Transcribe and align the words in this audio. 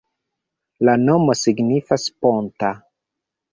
La 0.89 0.95
nomo 1.01 1.37
signifas: 1.43 2.09
ponta. 2.27 2.75